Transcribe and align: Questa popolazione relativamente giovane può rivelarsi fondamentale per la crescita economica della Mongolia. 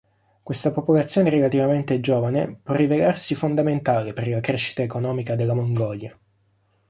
Questa 0.41 0.71
popolazione 0.71 1.29
relativamente 1.29 1.99
giovane 1.99 2.57
può 2.63 2.73
rivelarsi 2.73 3.35
fondamentale 3.35 4.13
per 4.13 4.27
la 4.29 4.39
crescita 4.39 4.81
economica 4.81 5.35
della 5.35 5.53
Mongolia. 5.53 6.17